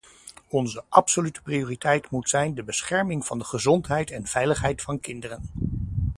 [0.47, 5.49] Onze absolute prioriteit moet zijn de bescherming van de gezondheid en veiligheid van kinderen.